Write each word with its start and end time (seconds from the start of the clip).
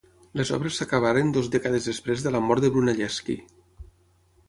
Les 0.39 0.51
obres 0.55 0.79
s'acabaren 0.81 1.29
dues 1.35 1.51
dècades 1.57 1.91
després 1.91 2.25
de 2.25 2.35
la 2.39 2.43
mort 2.49 2.67
de 2.67 2.75
Brunelleschi. 2.79 3.41